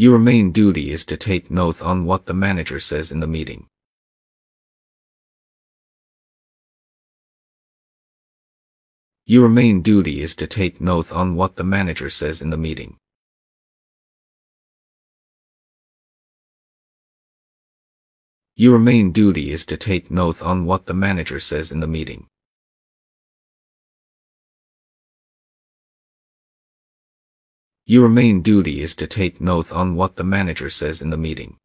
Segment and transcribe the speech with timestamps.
[0.00, 3.66] Your main duty is to take notes on what the manager says in the meeting.
[9.26, 12.96] Your main duty is to take notes on what the manager says in the meeting.
[18.56, 22.26] Your main duty is to take notes on what the manager says in the meeting.
[27.90, 31.56] Your main duty is to take notes on what the manager says in the meeting.